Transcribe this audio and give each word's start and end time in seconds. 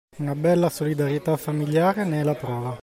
Una 0.17 0.33
bella 0.33 0.67
solidarietà 0.71 1.37
familiare 1.37 2.03
ne 2.05 2.21
è 2.21 2.23
la 2.23 2.33
prova. 2.33 2.79